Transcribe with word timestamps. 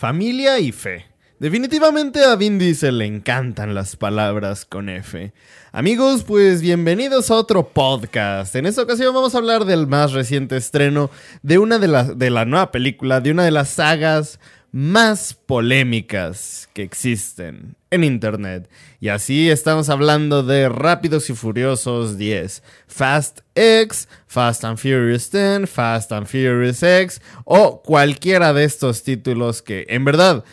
Familia 0.00 0.58
y 0.60 0.72
fe. 0.72 1.04
Definitivamente 1.40 2.24
a 2.24 2.34
Vin 2.34 2.58
Diesel 2.58 2.96
le 2.96 3.04
encantan 3.04 3.74
las 3.74 3.96
palabras 3.96 4.64
con 4.64 4.88
F. 4.88 5.30
Amigos, 5.72 6.24
pues 6.24 6.62
bienvenidos 6.62 7.30
a 7.30 7.34
otro 7.34 7.68
podcast. 7.68 8.56
En 8.56 8.64
esta 8.64 8.80
ocasión 8.80 9.12
vamos 9.12 9.34
a 9.34 9.38
hablar 9.38 9.66
del 9.66 9.86
más 9.86 10.12
reciente 10.12 10.56
estreno 10.56 11.10
de 11.42 11.58
una 11.58 11.78
de 11.78 11.88
las 11.88 12.18
de 12.18 12.30
la 12.30 12.46
nueva 12.46 12.70
película, 12.70 13.20
de 13.20 13.32
una 13.32 13.44
de 13.44 13.50
las 13.50 13.68
sagas 13.68 14.40
más 14.72 15.34
polémicas 15.34 16.68
que 16.72 16.82
existen 16.82 17.76
en 17.90 18.04
Internet. 18.04 18.70
Y 19.00 19.08
así 19.08 19.50
estamos 19.50 19.88
hablando 19.88 20.42
de 20.42 20.68
Rápidos 20.68 21.28
y 21.30 21.34
Furiosos 21.34 22.16
10, 22.18 22.62
Fast 22.86 23.40
X, 23.54 24.08
Fast 24.26 24.64
and 24.64 24.78
Furious 24.78 25.30
10, 25.30 25.68
Fast 25.68 26.12
and 26.12 26.26
Furious 26.26 26.82
X 26.82 27.20
o 27.44 27.82
cualquiera 27.82 28.52
de 28.52 28.64
estos 28.64 29.02
títulos 29.02 29.62
que 29.62 29.86
en 29.88 30.04
verdad 30.04 30.44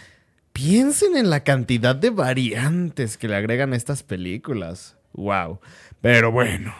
piensen 0.53 1.15
en 1.15 1.29
la 1.29 1.43
cantidad 1.43 1.95
de 1.95 2.09
variantes 2.09 3.17
que 3.17 3.27
le 3.27 3.35
agregan 3.35 3.73
a 3.73 3.75
estas 3.75 4.01
películas. 4.03 4.95
Wow. 5.13 5.59
Pero 6.01 6.31
bueno. 6.31 6.73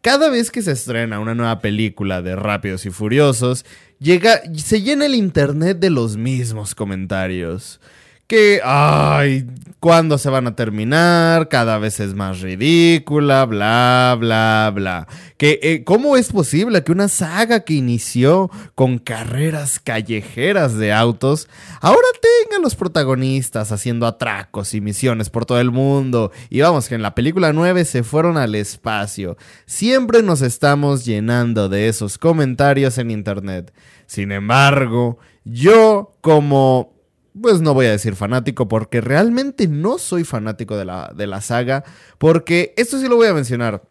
Cada 0.00 0.30
vez 0.30 0.52
que 0.52 0.62
se 0.62 0.70
estrena 0.70 1.18
una 1.18 1.34
nueva 1.34 1.58
película 1.58 2.22
de 2.22 2.36
Rápidos 2.36 2.86
y 2.86 2.90
Furiosos, 2.90 3.66
llega, 3.98 4.42
se 4.56 4.82
llena 4.82 5.06
el 5.06 5.14
internet 5.14 5.78
de 5.78 5.90
los 5.90 6.16
mismos 6.16 6.74
comentarios 6.74 7.80
que, 8.28 8.60
ay, 8.62 9.46
¿cuándo 9.80 10.18
se 10.18 10.28
van 10.28 10.46
a 10.46 10.54
terminar? 10.54 11.48
Cada 11.48 11.78
vez 11.78 11.98
es 11.98 12.12
más 12.14 12.42
ridícula, 12.42 13.46
bla, 13.46 14.14
bla, 14.20 14.70
bla. 14.74 15.08
Que, 15.38 15.58
eh, 15.62 15.82
¿Cómo 15.82 16.14
es 16.14 16.30
posible 16.30 16.84
que 16.84 16.92
una 16.92 17.08
saga 17.08 17.60
que 17.60 17.72
inició 17.72 18.50
con 18.74 18.98
carreras 18.98 19.80
callejeras 19.80 20.76
de 20.76 20.92
autos, 20.92 21.48
ahora 21.80 22.06
tenga 22.20 22.62
los 22.62 22.74
protagonistas 22.74 23.72
haciendo 23.72 24.06
atracos 24.06 24.74
y 24.74 24.82
misiones 24.82 25.30
por 25.30 25.46
todo 25.46 25.58
el 25.58 25.70
mundo? 25.70 26.30
Y 26.50 26.60
vamos, 26.60 26.86
que 26.90 26.96
en 26.96 27.02
la 27.02 27.14
película 27.14 27.54
9 27.54 27.86
se 27.86 28.02
fueron 28.02 28.36
al 28.36 28.54
espacio. 28.56 29.38
Siempre 29.64 30.22
nos 30.22 30.42
estamos 30.42 31.06
llenando 31.06 31.70
de 31.70 31.88
esos 31.88 32.18
comentarios 32.18 32.98
en 32.98 33.10
internet. 33.10 33.72
Sin 34.06 34.32
embargo, 34.32 35.18
yo 35.44 36.14
como 36.20 36.97
pues 37.40 37.60
no 37.60 37.74
voy 37.74 37.86
a 37.86 37.90
decir 37.90 38.16
fanático 38.16 38.68
porque 38.68 39.00
realmente 39.00 39.68
no 39.68 39.98
soy 39.98 40.24
fanático 40.24 40.76
de 40.76 40.84
la, 40.84 41.12
de 41.16 41.26
la 41.26 41.40
saga, 41.40 41.84
porque 42.18 42.74
esto 42.76 42.98
sí 42.98 43.08
lo 43.08 43.16
voy 43.16 43.28
a 43.28 43.34
mencionar. 43.34 43.82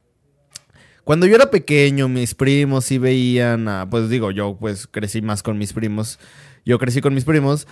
Cuando 1.03 1.25
yo 1.25 1.35
era 1.35 1.49
pequeño, 1.49 2.09
mis 2.09 2.35
primos 2.35 2.83
sí 2.83 2.97
veían, 2.97 3.87
pues 3.89 4.09
digo, 4.09 4.31
yo 4.31 4.57
pues 4.59 4.87
crecí 4.87 5.21
más 5.21 5.41
con 5.41 5.57
mis 5.57 5.71
primos, 5.71 6.19
yo 6.65 6.77
crecí 6.79 6.99
con 6.99 7.13
mis 7.13 7.23
primos, 7.23 7.65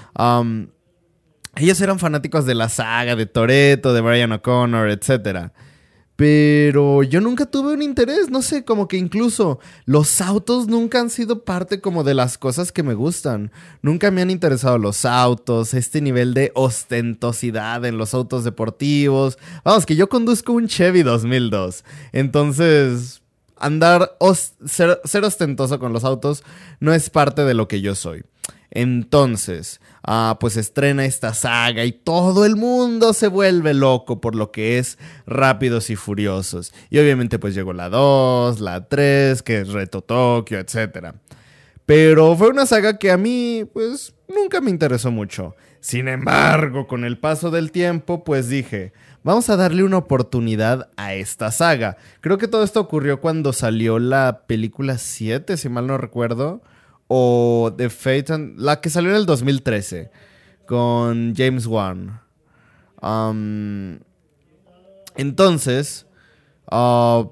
ellos 1.58 1.82
eran 1.82 2.00
fanáticos 2.00 2.46
de 2.46 2.56
la 2.56 2.70
saga, 2.70 3.18
de 3.18 3.26
Toreto, 3.26 3.94
de 3.94 4.00
Brian 4.00 4.32
O'Connor, 4.32 4.90
etcétera. 4.90 5.52
Pero 6.16 7.04
yo 7.04 7.20
nunca 7.20 7.46
tuve 7.46 7.74
un 7.74 7.82
interés, 7.82 8.30
no 8.30 8.42
sé, 8.42 8.64
como 8.64 8.88
que 8.88 8.96
incluso 8.96 9.60
los 9.86 10.22
autos 10.22 10.68
nunca 10.68 11.02
han 11.02 11.10
sido 11.10 11.44
parte 11.44 11.82
como 11.82 12.06
de 12.06 12.14
las 12.14 12.38
cosas 12.38 12.72
que 12.72 12.84
me 12.84 12.94
gustan. 12.94 13.52
Nunca 13.82 14.12
me 14.12 14.22
han 14.22 14.30
interesado 14.30 14.78
los 14.78 15.04
autos, 15.04 15.74
este 15.74 16.00
nivel 16.00 16.34
de 16.34 16.52
ostentosidad 16.56 17.84
en 17.84 17.98
los 17.98 18.14
autos 18.14 18.46
deportivos. 18.46 19.38
Vamos, 19.66 19.86
que 19.86 19.98
yo 19.98 20.08
conduzco 20.08 20.54
un 20.54 20.68
Chevy 20.68 21.04
2002. 21.04 21.84
Entonces, 22.14 23.22
andar, 23.58 24.18
ser, 24.66 25.02
ser 25.04 25.24
ostentoso 25.24 25.80
con 25.80 25.94
los 25.94 26.04
autos 26.04 26.44
no 26.80 26.94
es 26.94 27.10
parte 27.10 27.44
de 27.44 27.54
lo 27.54 27.68
que 27.68 27.82
yo 27.82 27.96
soy. 27.96 28.24
Entonces, 28.76 29.80
ah, 30.04 30.38
pues 30.40 30.58
estrena 30.58 31.06
esta 31.06 31.34
saga 31.34 31.86
y 31.86 31.94
todo 31.94 32.46
el 32.46 32.58
mundo 32.58 33.14
se 33.14 33.30
vuelve 33.30 33.74
loco 33.74 34.20
por 34.20 34.36
lo 34.36 34.52
que 34.52 34.78
es 34.78 34.98
Rápidos 35.26 35.90
y 35.90 35.96
Furiosos. 35.96 36.74
Y 36.90 37.00
obviamente 37.00 37.40
pues 37.40 37.56
llegó 37.56 37.72
la 37.72 37.88
2, 37.90 38.60
la 38.60 38.88
3, 38.88 39.42
que 39.44 39.62
es 39.62 39.70
Reto 39.70 40.02
Tokio, 40.02 40.60
etc. 40.60 41.14
Pero 41.86 42.36
fue 42.36 42.50
una 42.50 42.66
saga 42.66 42.98
que 42.98 43.12
a 43.12 43.18
mí 43.18 43.64
pues 43.72 44.14
nunca 44.28 44.60
me 44.60 44.72
interesó 44.72 45.10
mucho. 45.10 45.56
Sin 45.80 46.10
embargo, 46.10 46.86
con 46.86 47.06
el 47.06 47.18
paso 47.18 47.52
del 47.52 47.72
tiempo 47.72 48.26
pues 48.26 48.50
dije, 48.50 48.92
vamos 49.26 49.50
a 49.50 49.56
darle 49.58 49.84
una 49.84 49.98
oportunidad 49.98 50.92
a 50.98 51.16
esta 51.16 51.52
saga. 51.52 51.98
Creo 52.22 52.38
que 52.38 52.48
todo 52.48 52.64
esto 52.64 52.80
ocurrió 52.80 53.20
cuando 53.20 53.54
salió 53.54 53.98
la 53.98 54.44
película 54.46 55.00
7, 55.00 55.58
si 55.58 55.68
mal 55.68 55.88
no 55.88 55.98
recuerdo 55.98 56.62
o 57.08 57.74
The 57.76 57.90
Fate 57.90 58.34
and, 58.34 58.60
la 58.60 58.82
que 58.82 58.92
salió 58.92 59.10
en 59.10 59.16
el 59.18 59.26
2013 59.26 60.12
con 60.68 61.34
James 61.36 61.66
Wan. 61.66 62.22
Um, 63.02 63.98
entonces, 65.16 66.06
uh, 66.72 67.28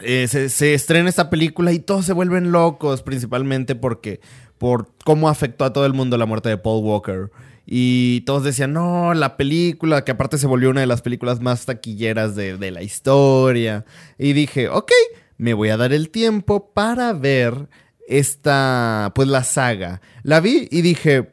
eh, 0.00 0.28
se, 0.28 0.74
estrena 0.74 1.08
esta 1.08 1.30
película 1.30 1.72
y 1.72 1.78
todos 1.78 2.04
se 2.04 2.12
vuelven 2.12 2.52
locos, 2.52 3.02
principalmente 3.02 3.74
porque 3.74 4.20
por 4.58 4.92
cómo 5.04 5.30
afectó 5.30 5.64
a 5.64 5.72
todo 5.72 5.86
el 5.86 5.94
mundo 5.94 6.18
la 6.18 6.26
muerte 6.26 6.50
de 6.50 6.58
Paul 6.58 6.84
Walker. 6.84 7.30
Y 7.72 8.22
todos 8.22 8.42
decían, 8.42 8.72
no, 8.72 9.14
la 9.14 9.36
película, 9.36 10.04
que 10.04 10.10
aparte 10.10 10.38
se 10.38 10.48
volvió 10.48 10.70
una 10.70 10.80
de 10.80 10.88
las 10.88 11.02
películas 11.02 11.40
más 11.40 11.66
taquilleras 11.66 12.34
de, 12.34 12.58
de 12.58 12.72
la 12.72 12.82
historia. 12.82 13.84
Y 14.18 14.32
dije, 14.32 14.68
ok, 14.68 14.90
me 15.38 15.54
voy 15.54 15.68
a 15.68 15.76
dar 15.76 15.92
el 15.92 16.10
tiempo 16.10 16.72
para 16.74 17.12
ver 17.12 17.68
esta, 18.08 19.12
pues 19.14 19.28
la 19.28 19.44
saga. 19.44 20.00
La 20.24 20.40
vi 20.40 20.66
y 20.72 20.82
dije, 20.82 21.30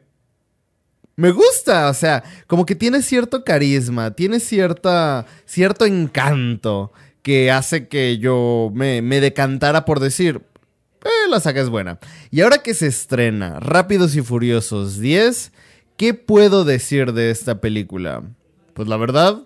me 1.16 1.32
gusta, 1.32 1.90
o 1.90 1.94
sea, 1.94 2.22
como 2.46 2.64
que 2.64 2.76
tiene 2.76 3.02
cierto 3.02 3.42
carisma, 3.42 4.12
tiene 4.12 4.38
cierta, 4.38 5.26
cierto 5.44 5.86
encanto 5.86 6.92
que 7.22 7.50
hace 7.50 7.88
que 7.88 8.18
yo 8.18 8.70
me, 8.72 9.02
me 9.02 9.20
decantara 9.20 9.84
por 9.84 9.98
decir, 9.98 10.42
eh, 11.04 11.28
la 11.28 11.40
saga 11.40 11.60
es 11.60 11.68
buena. 11.68 11.98
Y 12.30 12.42
ahora 12.42 12.58
que 12.58 12.74
se 12.74 12.86
estrena 12.86 13.58
Rápidos 13.58 14.14
y 14.14 14.22
Furiosos 14.22 15.00
10, 15.00 15.50
¿qué 15.98 16.14
puedo 16.14 16.64
decir 16.64 17.12
de 17.12 17.30
esta 17.30 17.60
película? 17.60 18.22
Pues 18.72 18.88
la 18.88 18.96
verdad, 18.96 19.42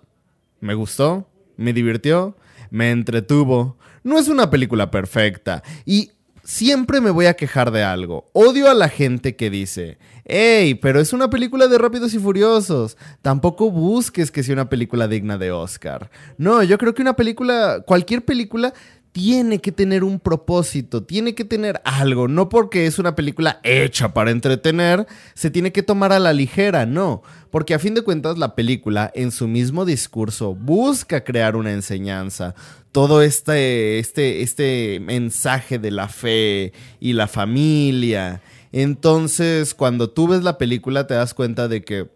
me 0.61 0.75
gustó, 0.75 1.27
me 1.57 1.73
divirtió, 1.73 2.37
me 2.71 2.91
entretuvo. 2.93 3.79
No 4.05 4.19
es 4.19 4.29
una 4.29 4.51
película 4.51 4.91
perfecta. 4.91 5.63
Y 5.87 6.13
siempre 6.45 7.01
me 7.01 7.11
voy 7.11 7.27
a 7.27 7.35
quejar 7.35 7.71
de 7.71 7.83
algo. 7.83 8.27
Odio 8.35 8.71
a 8.71 8.75
la 8.75 8.91
gente 8.91 9.35
que 9.35 9.49
dice, 9.49 9.97
hey, 10.27 10.75
pero 10.75 11.01
es 11.01 11.15
una 11.15 11.31
película 11.31 11.69
de 11.69 11.79
Rápidos 11.79 12.13
y 12.13 12.19
Furiosos. 12.19 12.99
Tampoco 13.23 13.71
busques 13.71 14.31
que 14.31 14.43
sea 14.43 14.53
una 14.53 14.69
película 14.69 15.09
digna 15.09 15.39
de 15.39 15.53
Oscar. 15.53 16.11
No, 16.37 16.63
yo 16.63 16.77
creo 16.77 16.95
que 16.95 17.03
una 17.03 17.17
película, 17.17 17.83
cualquier 17.87 18.27
película 18.27 18.75
tiene 19.13 19.61
que 19.61 19.73
tener 19.73 20.05
un 20.05 20.19
propósito, 20.19 21.05
tiene 21.05 21.35
que 21.35 21.45
tener 21.45 21.83
algo, 21.85 22.29
no 22.29 22.49
porque 22.49 22.87
es 22.87 22.99
una 22.99 23.15
película 23.15 23.61
hecha 23.63 24.15
para 24.15 24.31
entretener, 24.31 25.07
se 25.35 25.51
tiene 25.51 25.71
que 25.71 25.83
tomar 25.83 26.13
a 26.13 26.19
la 26.19 26.33
ligera, 26.33 26.87
no, 26.87 27.23
porque 27.51 27.75
a 27.75 27.79
fin 27.79 27.95
de 27.95 28.03
cuentas 28.03 28.39
la 28.39 28.55
película 28.55 29.13
en 29.15 29.31
su 29.31 29.49
mismo 29.49 29.85
discurso 29.85 30.55
busca 30.55 31.25
crear 31.25 31.57
una 31.57 31.73
enseñanza, 31.73 32.55
todo 32.91 33.21
este, 33.23 33.99
este, 33.99 34.41
este 34.41 34.99
mensaje 35.01 35.79
de 35.79 35.91
la 35.91 36.09
fe 36.09 36.73
y 36.99 37.13
la 37.13 37.27
familia. 37.27 38.41
Entonces, 38.73 39.75
cuando 39.75 40.09
tú 40.09 40.29
ves 40.29 40.43
la 40.43 40.57
película 40.57 41.07
te 41.07 41.15
das 41.15 41.35
cuenta 41.35 41.69
de 41.69 41.83
que 41.83 42.09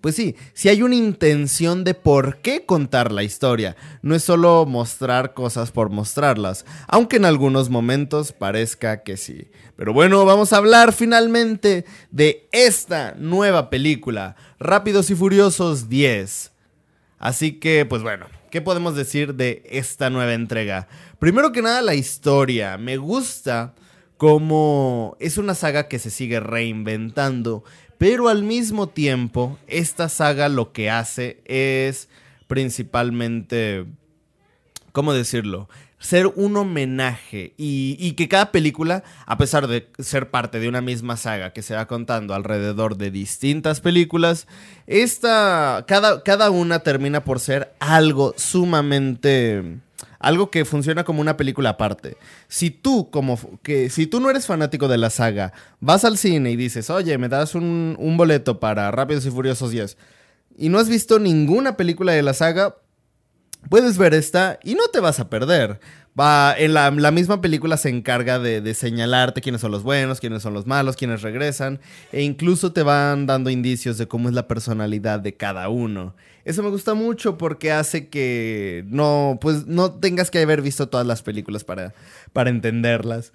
pues 0.00 0.14
sí, 0.14 0.36
si 0.52 0.68
hay 0.68 0.82
una 0.82 0.94
intención 0.94 1.82
de 1.82 1.94
por 1.94 2.38
qué 2.38 2.64
contar 2.64 3.10
la 3.12 3.22
historia. 3.22 3.76
No 4.02 4.14
es 4.14 4.22
solo 4.22 4.64
mostrar 4.66 5.34
cosas 5.34 5.72
por 5.72 5.90
mostrarlas, 5.90 6.64
aunque 6.86 7.16
en 7.16 7.24
algunos 7.24 7.70
momentos 7.70 8.32
parezca 8.32 9.02
que 9.02 9.16
sí. 9.16 9.48
Pero 9.76 9.92
bueno, 9.92 10.24
vamos 10.24 10.52
a 10.52 10.58
hablar 10.58 10.92
finalmente 10.92 11.84
de 12.10 12.48
esta 12.52 13.14
nueva 13.18 13.70
película, 13.70 14.36
Rápidos 14.58 15.10
y 15.10 15.14
Furiosos 15.14 15.88
10. 15.88 16.52
Así 17.18 17.52
que, 17.52 17.86
pues 17.86 18.02
bueno, 18.02 18.26
¿qué 18.50 18.60
podemos 18.60 18.94
decir 18.94 19.34
de 19.34 19.62
esta 19.68 20.10
nueva 20.10 20.34
entrega? 20.34 20.88
Primero 21.18 21.50
que 21.50 21.62
nada, 21.62 21.80
la 21.82 21.94
historia. 21.94 22.76
Me 22.76 22.98
gusta 22.98 23.74
cómo 24.16 25.16
es 25.20 25.38
una 25.38 25.54
saga 25.54 25.88
que 25.88 25.98
se 25.98 26.10
sigue 26.10 26.40
reinventando 26.40 27.64
pero 27.98 28.28
al 28.28 28.42
mismo 28.42 28.88
tiempo, 28.88 29.58
esta 29.66 30.08
saga 30.08 30.48
lo 30.48 30.72
que 30.72 30.90
hace 30.90 31.40
es 31.44 32.08
principalmente, 32.46 33.86
¿cómo 34.92 35.12
decirlo? 35.12 35.68
Ser 35.98 36.26
un 36.26 36.56
homenaje 36.58 37.54
y, 37.56 38.12
que 38.12 38.28
cada 38.28 38.52
película, 38.52 39.02
a 39.24 39.38
pesar 39.38 39.66
de 39.66 39.88
ser 39.98 40.30
parte 40.30 40.60
de 40.60 40.68
una 40.68 40.82
misma 40.82 41.16
saga 41.16 41.52
que 41.52 41.62
se 41.62 41.74
va 41.74 41.86
contando 41.86 42.34
alrededor 42.34 42.96
de 42.98 43.10
distintas 43.10 43.80
películas, 43.80 44.46
esta, 44.86 45.84
cada, 45.88 46.22
cada 46.22 46.50
una 46.50 46.80
termina 46.80 47.24
por 47.24 47.40
ser 47.40 47.74
algo 47.80 48.34
sumamente 48.36 49.80
algo 50.26 50.50
que 50.50 50.64
funciona 50.64 51.04
como 51.04 51.20
una 51.20 51.36
película 51.36 51.70
aparte. 51.70 52.16
Si 52.48 52.70
tú, 52.70 53.10
como 53.10 53.38
que 53.62 53.90
si 53.90 54.06
tú 54.06 54.20
no 54.20 54.30
eres 54.30 54.46
fanático 54.46 54.88
de 54.88 54.98
la 54.98 55.10
saga, 55.10 55.52
vas 55.80 56.04
al 56.04 56.18
cine 56.18 56.50
y 56.50 56.56
dices, 56.56 56.90
oye, 56.90 57.16
me 57.18 57.28
das 57.28 57.54
un, 57.54 57.96
un 57.98 58.16
boleto 58.16 58.58
para 58.60 58.90
Rápidos 58.90 59.26
y 59.26 59.30
Furiosos 59.30 59.70
10 59.70 59.96
y 60.56 60.68
no 60.68 60.78
has 60.78 60.88
visto 60.88 61.18
ninguna 61.18 61.76
película 61.76 62.12
de 62.12 62.22
la 62.22 62.34
saga, 62.34 62.76
puedes 63.68 63.98
ver 63.98 64.14
esta 64.14 64.58
y 64.62 64.74
no 64.74 64.88
te 64.88 65.00
vas 65.00 65.20
a 65.20 65.28
perder. 65.28 65.80
Va, 66.18 66.54
en 66.56 66.72
la, 66.72 66.90
misma 67.10 67.42
película 67.42 67.76
se 67.76 67.90
encarga 67.90 68.38
de, 68.38 68.74
señalarte 68.74 69.42
quiénes 69.42 69.60
son 69.60 69.70
los 69.70 69.82
buenos, 69.82 70.18
quiénes 70.18 70.42
son 70.42 70.54
los 70.54 70.66
malos, 70.66 70.96
quiénes 70.96 71.20
regresan, 71.20 71.78
e 72.10 72.22
incluso 72.22 72.72
te 72.72 72.82
van 72.82 73.26
dando 73.26 73.50
indicios 73.50 73.98
de 73.98 74.08
cómo 74.08 74.30
es 74.30 74.34
la 74.34 74.48
personalidad 74.48 75.20
de 75.20 75.34
cada 75.34 75.68
uno. 75.68 76.14
Eso 76.46 76.62
me 76.62 76.70
gusta 76.70 76.94
mucho 76.94 77.36
porque 77.36 77.70
hace 77.70 78.08
que 78.08 78.84
no, 78.86 79.38
pues, 79.42 79.66
no 79.66 79.92
tengas 79.92 80.30
que 80.30 80.40
haber 80.40 80.62
visto 80.62 80.88
todas 80.88 81.06
las 81.06 81.22
películas 81.22 81.64
para, 81.64 81.92
para 82.32 82.48
entenderlas. 82.48 83.32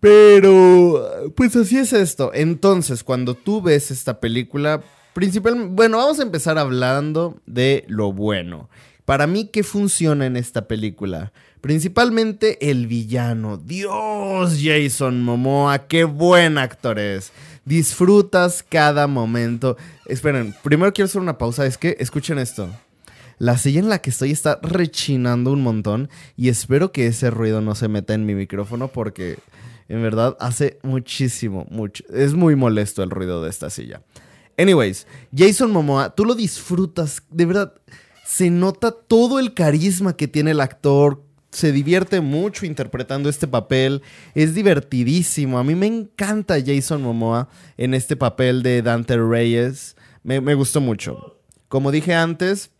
Pero, 0.00 1.32
pues 1.34 1.56
así 1.56 1.78
es 1.78 1.94
esto. 1.94 2.30
Entonces, 2.34 3.02
cuando 3.02 3.34
tú 3.34 3.62
ves 3.62 3.90
esta 3.90 4.20
película, 4.20 4.82
principalmente, 5.14 5.72
bueno, 5.74 5.96
vamos 5.96 6.20
a 6.20 6.24
empezar 6.24 6.58
hablando 6.58 7.40
de 7.46 7.84
lo 7.88 8.12
bueno. 8.12 8.68
Para 9.06 9.28
mí, 9.28 9.48
¿qué 9.52 9.62
funciona 9.62 10.26
en 10.26 10.36
esta 10.36 10.66
película? 10.66 11.32
Principalmente 11.60 12.70
el 12.70 12.88
villano. 12.88 13.56
Dios, 13.56 14.58
Jason 14.60 15.22
Momoa, 15.22 15.86
qué 15.86 16.02
buen 16.02 16.58
actor 16.58 16.98
es. 16.98 17.32
Disfrutas 17.64 18.64
cada 18.68 19.06
momento. 19.06 19.76
Esperen, 20.06 20.56
primero 20.64 20.92
quiero 20.92 21.06
hacer 21.06 21.20
una 21.20 21.38
pausa. 21.38 21.64
Es 21.66 21.78
que, 21.78 21.96
escuchen 22.00 22.38
esto. 22.38 22.68
La 23.38 23.58
silla 23.58 23.78
en 23.78 23.88
la 23.88 24.00
que 24.00 24.10
estoy 24.10 24.32
está 24.32 24.58
rechinando 24.60 25.52
un 25.52 25.62
montón 25.62 26.10
y 26.36 26.48
espero 26.48 26.90
que 26.90 27.06
ese 27.06 27.30
ruido 27.30 27.60
no 27.60 27.76
se 27.76 27.86
meta 27.86 28.12
en 28.12 28.26
mi 28.26 28.34
micrófono 28.34 28.88
porque 28.88 29.38
en 29.88 30.02
verdad 30.02 30.36
hace 30.40 30.80
muchísimo, 30.82 31.64
mucho. 31.70 32.02
Es 32.12 32.34
muy 32.34 32.56
molesto 32.56 33.04
el 33.04 33.10
ruido 33.10 33.40
de 33.44 33.50
esta 33.50 33.70
silla. 33.70 34.02
Anyways, 34.58 35.06
Jason 35.36 35.70
Momoa, 35.70 36.12
tú 36.14 36.24
lo 36.24 36.34
disfrutas, 36.34 37.22
de 37.30 37.46
verdad, 37.46 37.74
se 38.26 38.50
nota 38.50 38.90
todo 38.90 39.38
el 39.38 39.54
carisma 39.54 40.16
que 40.16 40.26
tiene 40.26 40.50
el 40.50 40.60
actor, 40.60 41.22
se 41.50 41.70
divierte 41.70 42.20
mucho 42.20 42.66
interpretando 42.66 43.28
este 43.28 43.46
papel. 43.46 44.02
Es 44.34 44.54
divertidísimo. 44.54 45.58
A 45.58 45.64
mí 45.64 45.74
me 45.74 45.86
encanta 45.86 46.56
Jason 46.64 47.02
Momoa 47.02 47.48
en 47.78 47.94
este 47.94 48.16
papel 48.16 48.62
de 48.62 48.82
Dante 48.82 49.16
Reyes. 49.16 49.96
Me, 50.22 50.54
gustó 50.54 50.80
mucho. 50.80 51.38
Como 51.68 51.92
dije 51.92 52.14
antes, 52.14 52.72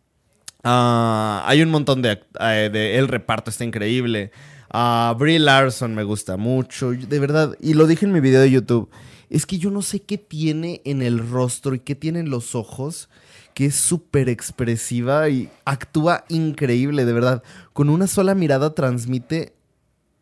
ah, 0.64 1.44
hay 1.46 1.62
un 1.62 1.70
montón 1.70 2.02
de, 2.02 2.20
eh, 2.40 2.96
El 2.98 3.08
reparto 3.08 3.50
está 3.50 3.64
increíble. 3.64 4.32
Uh, 4.74 5.14
Brie 5.14 5.38
Larson 5.38 5.94
me 5.94 6.02
gusta 6.02 6.36
mucho. 6.36 6.90
De 6.90 7.18
verdad. 7.20 7.56
Y 7.60 7.74
lo 7.74 7.86
dije 7.86 8.04
en 8.04 8.12
mi 8.12 8.20
video 8.20 8.40
de 8.40 8.50
YouTube. 8.50 8.90
Es 9.30 9.46
que 9.46 9.58
yo 9.58 9.70
no 9.70 9.80
sé 9.80 10.00
qué 10.02 10.18
tiene 10.18 10.82
en 10.84 11.02
el 11.02 11.26
rostro 11.30 11.74
y 11.74 11.78
qué 11.78 11.94
tiene 11.94 12.18
en 12.20 12.30
los 12.30 12.54
ojos 12.54 13.08
que 13.56 13.64
es 13.64 13.74
súper 13.74 14.28
expresiva 14.28 15.30
y 15.30 15.48
actúa 15.64 16.26
increíble, 16.28 17.06
de 17.06 17.12
verdad. 17.14 17.42
Con 17.72 17.88
una 17.88 18.06
sola 18.06 18.34
mirada 18.34 18.74
transmite 18.74 19.54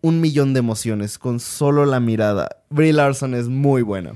un 0.03 0.21
millón 0.21 0.55
de 0.55 0.61
emociones, 0.61 1.19
con 1.19 1.41
solo 1.41 1.85
la 1.85 1.99
mirada. 1.99 2.49
Brie 2.71 2.93
Larson 2.93 3.35
es 3.35 3.49
muy 3.49 3.83
buena. 3.83 4.13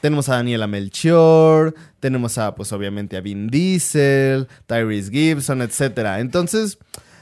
Tenemos 0.00 0.30
a 0.30 0.36
Daniela 0.36 0.66
Melchior, 0.66 1.74
tenemos 2.00 2.38
a, 2.38 2.54
pues 2.54 2.72
obviamente 2.72 3.18
a 3.18 3.20
Vin 3.20 3.48
Diesel, 3.48 4.48
Tyrese 4.66 5.10
Gibson, 5.10 5.60
etc. 5.60 6.16
Entonces, 6.16 6.78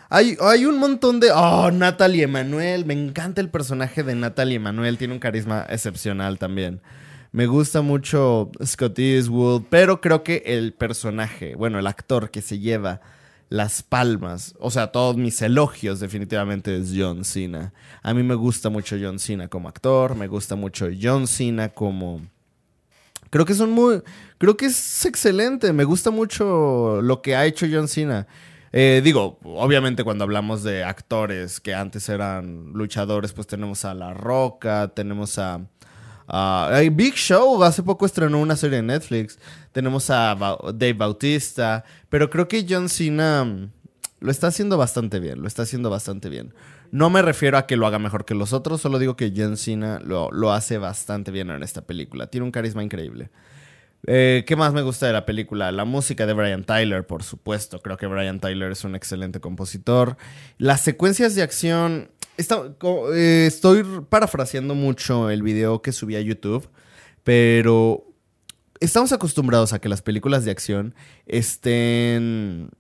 hay, 0.09 0.37
hay, 0.41 0.65
un 0.65 0.79
montón 0.79 1.19
de... 1.19 1.33
Oh, 1.33 1.73
Natalie 1.73 2.23
Emanuel, 2.23 2.85
me 2.85 2.95
encanta 2.95 3.41
el 3.41 3.51
personaje 3.51 4.05
de 4.05 4.15
Natalie 4.15 4.59
Emanuel, 4.59 4.97
tiene 4.97 5.15
un 5.15 5.19
carisma 5.19 5.67
excepcional 5.69 6.39
también. 6.39 6.81
Me 7.37 7.45
gusta 7.45 7.83
mucho 7.83 8.51
Scott 8.65 8.99
Eastwood, 8.99 9.65
pero 9.69 10.01
creo 10.01 10.23
que 10.23 10.43
el 10.47 10.73
personaje, 10.73 11.55
bueno, 11.55 11.79
el 11.79 11.87
actor 11.87 12.31
que 12.31 12.41
se 12.41 12.61
lleva 12.61 13.03
las 13.51 13.83
palmas, 13.83 14.55
o 14.59 14.71
sea, 14.71 14.87
todos 14.87 15.19
mis 15.19 15.43
elogios 15.43 16.01
definitivamente 16.01 16.75
es 16.75 16.95
John 16.97 17.27
Cena. 17.27 17.75
A 18.03 18.15
mí 18.15 18.23
me 18.23 18.37
gusta 18.37 18.71
mucho 18.71 18.97
John 18.99 19.19
Cena 19.19 19.49
como 19.49 19.69
actor, 19.69 20.15
me 20.15 20.29
gusta 20.29 20.57
mucho 20.57 20.89
John 20.99 21.27
Cena 21.27 21.69
como... 21.69 22.23
Creo 23.29 23.45
que 23.45 23.53
son 23.53 23.71
muy... 23.71 24.01
Creo 24.39 24.57
que 24.57 24.65
es 24.65 25.05
excelente, 25.05 25.75
me 25.75 25.85
gusta 25.85 26.11
mucho 26.11 27.03
lo 27.03 27.21
que 27.21 27.37
ha 27.37 27.45
hecho 27.45 27.67
John 27.71 27.89
Cena. 27.89 28.27
Eh, 28.73 29.03
digo, 29.05 29.39
obviamente 29.43 30.05
cuando 30.05 30.25
hablamos 30.25 30.63
de 30.63 30.85
actores 30.85 31.61
que 31.61 31.75
antes 31.75 32.09
eran 32.09 32.73
luchadores, 32.73 33.35
pues 33.35 33.47
tenemos 33.47 33.85
a 33.85 33.93
La 33.93 34.15
Roca, 34.15 34.89
tenemos 34.95 35.39
a 35.39 35.67
Uh, 36.29 36.91
Big 36.93 37.15
Show 37.15 37.63
hace 37.63 37.83
poco 37.83 38.07
estrenó 38.07 38.39
una 38.41 38.57
serie 38.57 38.79
en 38.79 38.89
Netflix. 38.89 39.39
Tenemos 39.73 40.11
a 40.11 40.37
Dave 40.75 40.95
Bautista. 40.95 41.85
Pero 42.09 42.31
creo 42.31 42.49
que 42.49 42.67
John 42.69 42.89
Cena 42.89 43.45
mm, 43.45 43.71
lo 44.21 44.31
está 44.31 44.49
haciendo 44.49 44.77
bastante 44.77 45.21
bien. 45.21 45.41
Lo 45.41 45.49
está 45.49 45.63
haciendo 45.63 45.91
bastante 45.91 46.29
bien. 46.29 46.55
No 46.91 47.11
me 47.11 47.23
refiero 47.23 47.59
a 47.59 47.67
que 47.67 47.77
lo 47.77 47.87
haga 47.87 47.99
mejor 47.99 48.25
que 48.25 48.35
los 48.35 48.53
otros. 48.53 48.81
Solo 48.81 48.99
digo 48.99 49.17
que 49.17 49.33
John 49.37 49.57
Cena 49.57 50.01
lo, 50.03 50.31
lo 50.31 50.53
hace 50.53 50.79
bastante 50.79 51.31
bien 51.31 51.51
en 51.51 51.63
esta 51.63 51.83
película. 51.83 52.27
Tiene 52.29 52.45
un 52.45 52.53
carisma 52.53 52.83
increíble. 52.83 53.31
Eh, 54.07 54.45
¿Qué 54.47 54.55
más 54.55 54.73
me 54.73 54.83
gusta 54.83 55.07
de 55.07 55.13
la 55.13 55.27
película? 55.27 55.73
La 55.73 55.85
música 55.85 56.27
de 56.27 56.33
Brian 56.33 56.65
Tyler, 56.65 57.07
por 57.07 57.25
supuesto. 57.25 57.81
Creo 57.81 57.97
que 57.97 58.07
Brian 58.07 58.39
Tyler 58.39 58.71
es 58.71 58.85
un 58.85 58.95
excelente 58.95 59.41
compositor. 59.41 60.17
Las 60.59 60.83
secuencias 60.83 61.35
de 61.35 61.43
acción 61.43 62.11
eh, 62.39 63.45
estoy 63.47 63.85
parafraseando 64.09 64.75
mucho 64.75 65.31
el 65.31 65.43
video 65.43 65.83
que 65.83 65.93
subí 65.93 66.17
a 66.17 66.21
YouTube, 66.21 66.69
pero 67.25 68.07
estamos 68.81 69.13
acostumbrados 69.13 69.73
a 69.73 69.79
que 69.79 69.89
las 69.89 70.03
películas 70.03 70.45
de 70.45 70.51
acción 70.51 70.95
estén... 71.27 72.71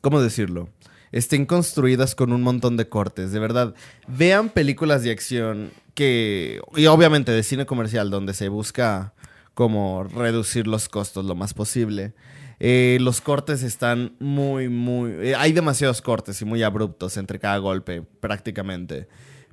¿Cómo 0.00 0.20
decirlo? 0.20 0.68
Estén 1.12 1.46
construidas 1.46 2.14
con 2.14 2.32
un 2.32 2.42
montón 2.42 2.76
de 2.76 2.88
cortes. 2.88 3.32
De 3.32 3.38
verdad, 3.38 3.74
vean 4.08 4.48
películas 4.48 5.02
de 5.02 5.10
acción 5.10 5.70
que... 5.94 6.60
Y 6.76 6.86
obviamente 6.86 7.32
de 7.32 7.42
cine 7.42 7.66
comercial, 7.66 8.10
donde 8.10 8.34
se 8.34 8.48
busca 8.48 9.12
como 9.54 10.04
reducir 10.04 10.66
los 10.66 10.88
costos 10.88 11.24
lo 11.24 11.34
más 11.34 11.54
posible. 11.54 12.14
Eh, 12.64 12.98
los 13.00 13.20
cortes 13.20 13.64
están 13.64 14.14
muy, 14.20 14.68
muy... 14.68 15.10
Eh, 15.20 15.34
hay 15.34 15.52
demasiados 15.52 16.00
cortes 16.00 16.40
y 16.42 16.44
muy 16.44 16.62
abruptos 16.62 17.16
entre 17.16 17.40
cada 17.40 17.58
golpe, 17.58 18.02
prácticamente. 18.20 19.08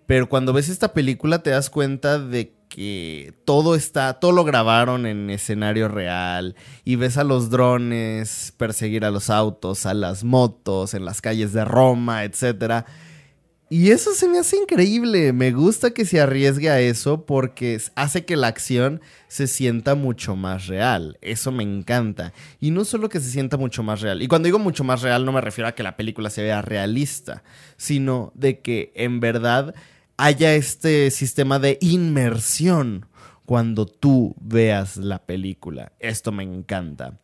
Pero 0.06 0.30
cuando 0.30 0.54
ves 0.54 0.70
esta 0.70 0.94
película 0.94 1.42
te 1.42 1.50
das 1.50 1.72
cuenta 1.72 2.20
de 2.20 2.54
que 2.70 3.34
todo 3.46 3.74
está, 3.74 4.20
todo 4.20 4.32
lo 4.32 4.44
grabaron 4.44 5.08
en 5.08 5.32
escenario 5.32 5.88
real 5.88 6.56
y 6.86 6.98
ves 6.98 7.18
a 7.18 7.24
los 7.24 7.50
drones 7.50 8.54
perseguir 8.58 9.04
a 9.04 9.10
los 9.10 9.32
autos, 9.32 9.88
a 9.88 9.96
las 9.96 10.24
motos 10.24 10.94
en 10.94 11.04
las 11.04 11.20
calles 11.20 11.52
de 11.52 11.66
Roma, 11.66 12.26
etcétera 12.26 12.86
y 13.70 13.92
eso 13.92 14.14
se 14.16 14.28
me 14.28 14.40
hace 14.40 14.58
increíble. 14.58 15.32
Me 15.32 15.52
gusta 15.52 15.92
que 15.92 16.04
se 16.04 16.20
arriesgue 16.20 16.72
a 16.72 16.80
eso 16.80 17.26
porque 17.26 17.80
hace 17.96 18.26
que 18.26 18.36
la 18.36 18.48
acción 18.48 19.00
se 19.28 19.46
sienta 19.46 19.94
mucho 19.94 20.36
más 20.36 20.66
real. 20.66 21.20
Eso 21.22 21.52
me 21.52 21.62
encanta. 21.64 22.34
Y 22.60 22.72
no 22.72 22.84
solo 22.84 23.10
que 23.10 23.20
se 23.20 23.30
sienta 23.30 23.58
mucho 23.58 23.84
más 23.84 24.02
real. 24.02 24.24
Y 24.24 24.28
cuando 24.28 24.48
digo 24.48 24.58
mucho 24.58 24.84
más 24.84 25.04
real 25.04 25.24
no 25.24 25.32
me 25.32 25.42
refiero 25.42 25.68
a 25.68 25.76
que 25.76 25.84
la 25.84 25.98
película 25.98 26.32
se 26.32 26.42
vea 26.42 26.64
realista, 26.64 27.44
sino 27.78 28.32
de 28.34 28.60
que 28.60 28.92
en 28.96 29.20
verdad 29.20 29.76
haya 30.18 30.56
este 30.56 31.12
sistema 31.12 31.60
de 31.60 31.78
inmersión 31.80 33.06
cuando 33.46 33.86
tú 33.86 34.36
veas 34.40 34.98
la 34.98 35.20
película. 35.20 35.92
Esto 36.00 36.32
me 36.32 36.44
encanta. 36.44 37.20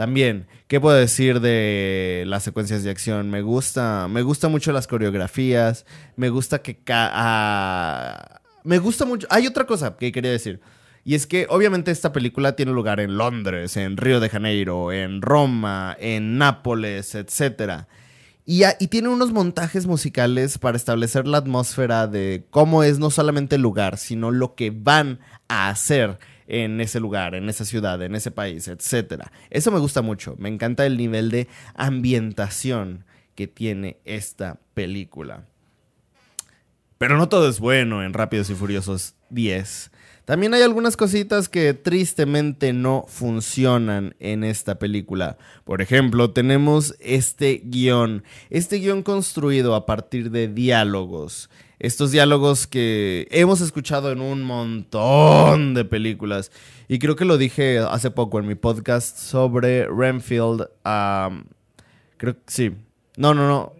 También, 0.00 0.46
¿qué 0.66 0.80
puedo 0.80 0.96
decir 0.96 1.40
de 1.40 2.24
las 2.26 2.42
secuencias 2.42 2.82
de 2.82 2.88
acción? 2.88 3.28
Me 3.28 3.42
gusta, 3.42 4.08
me 4.08 4.22
gusta 4.22 4.48
mucho 4.48 4.72
las 4.72 4.86
coreografías, 4.86 5.84
me 6.16 6.30
gusta 6.30 6.62
que 6.62 6.80
ah, 6.88 8.40
me 8.64 8.78
gusta 8.78 9.04
mucho. 9.04 9.26
Hay 9.28 9.46
otra 9.46 9.66
cosa 9.66 9.98
que 9.98 10.10
quería 10.10 10.30
decir. 10.30 10.62
Y 11.04 11.16
es 11.16 11.26
que 11.26 11.46
obviamente 11.50 11.90
esta 11.90 12.14
película 12.14 12.56
tiene 12.56 12.72
lugar 12.72 12.98
en 12.98 13.18
Londres, 13.18 13.76
en 13.76 13.98
Río 13.98 14.20
de 14.20 14.30
Janeiro, 14.30 14.90
en 14.90 15.20
Roma, 15.20 15.94
en 16.00 16.38
Nápoles, 16.38 17.14
etc. 17.14 17.84
Y, 18.46 18.62
y, 18.78 18.86
tiene 18.86 19.10
unos 19.10 19.32
montajes 19.32 19.86
musicales 19.86 20.56
para 20.56 20.78
establecer 20.78 21.28
la 21.28 21.36
atmósfera 21.36 22.06
de 22.06 22.46
cómo 22.48 22.84
es 22.84 22.98
no 22.98 23.10
solamente 23.10 23.56
el 23.56 23.62
lugar, 23.62 23.98
sino 23.98 24.30
lo 24.30 24.54
que 24.54 24.70
van 24.70 25.20
a 25.48 25.68
hacer 25.68 26.18
en 26.50 26.80
ese 26.80 26.98
lugar, 26.98 27.34
en 27.34 27.48
esa 27.48 27.64
ciudad, 27.64 28.02
en 28.02 28.14
ese 28.16 28.30
país, 28.30 28.66
etc. 28.68 29.24
Eso 29.50 29.70
me 29.70 29.78
gusta 29.78 30.02
mucho. 30.02 30.34
Me 30.38 30.48
encanta 30.48 30.84
el 30.84 30.96
nivel 30.96 31.30
de 31.30 31.48
ambientación 31.74 33.04
que 33.34 33.46
tiene 33.46 34.00
esta 34.04 34.60
película. 34.74 35.46
Pero 36.98 37.16
no 37.16 37.28
todo 37.28 37.48
es 37.48 37.60
bueno 37.60 38.02
en 38.02 38.12
Rápidos 38.12 38.50
y 38.50 38.54
Furiosos 38.54 39.14
10. 39.30 39.90
También 40.30 40.54
hay 40.54 40.62
algunas 40.62 40.96
cositas 40.96 41.48
que 41.48 41.74
tristemente 41.74 42.72
no 42.72 43.04
funcionan 43.08 44.14
en 44.20 44.44
esta 44.44 44.78
película. 44.78 45.38
Por 45.64 45.82
ejemplo, 45.82 46.30
tenemos 46.30 46.94
este 47.00 47.60
guion, 47.64 48.22
este 48.48 48.76
guion 48.76 49.02
construido 49.02 49.74
a 49.74 49.86
partir 49.86 50.30
de 50.30 50.46
diálogos. 50.46 51.50
Estos 51.80 52.12
diálogos 52.12 52.68
que 52.68 53.26
hemos 53.32 53.60
escuchado 53.60 54.12
en 54.12 54.20
un 54.20 54.44
montón 54.44 55.74
de 55.74 55.84
películas. 55.84 56.52
Y 56.86 57.00
creo 57.00 57.16
que 57.16 57.24
lo 57.24 57.36
dije 57.36 57.80
hace 57.80 58.12
poco 58.12 58.38
en 58.38 58.46
mi 58.46 58.54
podcast 58.54 59.18
sobre 59.18 59.88
Renfield. 59.88 60.68
creo 62.18 62.34
que 62.34 62.40
sí. 62.46 62.70
No, 63.16 63.34
no, 63.34 63.48
no. 63.48 63.72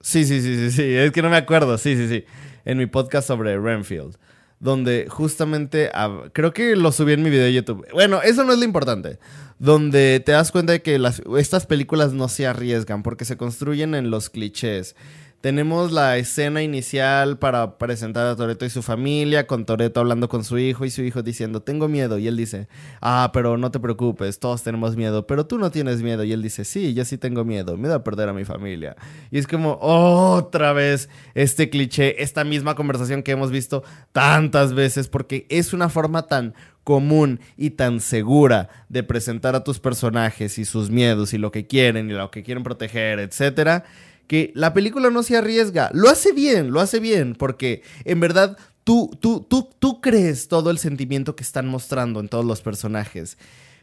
Sí, 0.00 0.24
sí, 0.24 0.40
sí, 0.40 0.54
sí, 0.54 0.70
sí. 0.70 0.94
Es 0.94 1.10
que 1.10 1.20
no 1.20 1.30
me 1.30 1.36
acuerdo. 1.36 1.78
Sí, 1.78 1.96
sí, 1.96 2.06
sí. 2.06 2.24
En 2.64 2.78
mi 2.78 2.86
podcast 2.86 3.26
sobre 3.26 3.58
Renfield 3.58 4.16
donde 4.58 5.06
justamente, 5.08 5.90
creo 6.32 6.52
que 6.52 6.76
lo 6.76 6.92
subí 6.92 7.12
en 7.12 7.22
mi 7.22 7.30
video 7.30 7.44
de 7.44 7.52
YouTube. 7.52 7.86
Bueno, 7.92 8.22
eso 8.22 8.44
no 8.44 8.52
es 8.52 8.58
lo 8.58 8.64
importante. 8.64 9.18
Donde 9.58 10.20
te 10.24 10.32
das 10.32 10.52
cuenta 10.52 10.72
de 10.72 10.82
que 10.82 11.00
estas 11.38 11.66
películas 11.66 12.12
no 12.12 12.28
se 12.28 12.46
arriesgan 12.46 13.02
porque 13.02 13.24
se 13.24 13.36
construyen 13.36 13.94
en 13.94 14.10
los 14.10 14.30
clichés. 14.30 14.96
Tenemos 15.40 15.92
la 15.92 16.16
escena 16.16 16.62
inicial 16.62 17.38
para 17.38 17.78
presentar 17.78 18.26
a 18.26 18.34
Toreto 18.34 18.64
y 18.64 18.70
su 18.70 18.82
familia, 18.82 19.46
con 19.46 19.64
Toreto 19.64 20.00
hablando 20.00 20.28
con 20.28 20.42
su 20.42 20.58
hijo 20.58 20.84
y 20.84 20.90
su 20.90 21.02
hijo 21.02 21.22
diciendo, 21.22 21.60
tengo 21.60 21.88
miedo. 21.88 22.18
Y 22.18 22.26
él 22.26 22.36
dice, 22.36 22.68
ah, 23.00 23.30
pero 23.32 23.56
no 23.58 23.70
te 23.70 23.78
preocupes, 23.78 24.40
todos 24.40 24.62
tenemos 24.62 24.96
miedo, 24.96 25.26
pero 25.26 25.46
tú 25.46 25.58
no 25.58 25.70
tienes 25.70 26.02
miedo. 26.02 26.24
Y 26.24 26.32
él 26.32 26.42
dice, 26.42 26.64
sí, 26.64 26.94
yo 26.94 27.04
sí 27.04 27.18
tengo 27.18 27.44
miedo, 27.44 27.76
miedo 27.76 27.94
a 27.94 28.02
perder 28.02 28.30
a 28.30 28.32
mi 28.32 28.44
familia. 28.44 28.96
Y 29.30 29.38
es 29.38 29.46
como 29.46 29.78
otra 29.80 30.72
vez 30.72 31.08
este 31.34 31.70
cliché, 31.70 32.22
esta 32.22 32.42
misma 32.42 32.74
conversación 32.74 33.22
que 33.22 33.32
hemos 33.32 33.50
visto 33.50 33.84
tantas 34.12 34.72
veces, 34.72 35.06
porque 35.06 35.46
es 35.48 35.72
una 35.72 35.90
forma 35.90 36.26
tan 36.26 36.54
común 36.82 37.40
y 37.56 37.70
tan 37.70 38.00
segura 38.00 38.68
de 38.88 39.02
presentar 39.02 39.54
a 39.54 39.64
tus 39.64 39.80
personajes 39.80 40.58
y 40.58 40.64
sus 40.64 40.88
miedos 40.88 41.34
y 41.34 41.38
lo 41.38 41.52
que 41.52 41.66
quieren 41.66 42.10
y 42.10 42.14
lo 42.14 42.30
que 42.30 42.42
quieren 42.42 42.64
proteger, 42.64 43.18
etcétera 43.20 43.84
que 44.26 44.52
la 44.54 44.72
película 44.74 45.10
no 45.10 45.22
se 45.22 45.36
arriesga. 45.36 45.90
Lo 45.92 46.08
hace 46.08 46.32
bien, 46.32 46.72
lo 46.72 46.80
hace 46.80 47.00
bien, 47.00 47.34
porque 47.34 47.82
en 48.04 48.20
verdad 48.20 48.56
tú, 48.84 49.10
tú, 49.20 49.46
tú, 49.48 49.70
tú 49.78 50.00
crees 50.00 50.48
todo 50.48 50.70
el 50.70 50.78
sentimiento 50.78 51.36
que 51.36 51.42
están 51.42 51.66
mostrando 51.66 52.20
en 52.20 52.28
todos 52.28 52.44
los 52.44 52.62
personajes. 52.62 53.38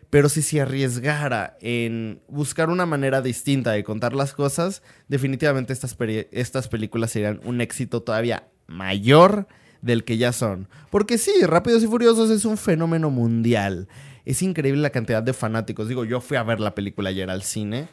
Pero 0.09 0.29
si 0.29 0.43
se 0.43 0.61
arriesgara 0.61 1.57
en 1.59 2.21
buscar 2.27 2.69
una 2.69 2.85
manera 2.85 3.21
distinta 3.21 3.71
de 3.71 3.83
contar 3.83 4.13
las 4.13 4.33
cosas, 4.33 4.83
definitivamente 5.07 5.73
estas, 5.73 5.97
estas 6.31 6.67
películas 6.67 7.09
serían 7.09 7.39
un 7.43 7.61
éxito 7.61 8.03
todavía 8.03 8.47
mayor 8.67 9.47
del 9.81 10.03
que 10.03 10.17
ya 10.17 10.31
son. 10.31 10.67
Porque 10.91 11.17
sí, 11.17 11.31
Rápidos 11.41 11.83
y 11.83 11.87
Furiosos 11.87 12.29
es 12.29 12.45
un 12.45 12.57
fenómeno 12.57 13.09
mundial. 13.09 13.87
Es 14.23 14.41
increíble 14.41 14.81
la 14.81 14.91
cantidad 14.91 15.23
de 15.23 15.33
fanáticos. 15.33 15.87
Digo, 15.87 16.05
yo 16.05 16.21
fui 16.21 16.37
a 16.37 16.43
ver 16.43 16.59
la 16.59 16.75
película 16.75 17.09
ayer 17.09 17.29
al 17.29 17.43
cine. 17.43 17.87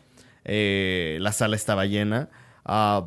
Eh, 0.52 1.18
la 1.20 1.30
sala 1.30 1.54
estaba 1.54 1.86
llena. 1.86 2.28
Ah, 2.64 3.06